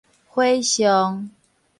[0.33, 1.29] 火象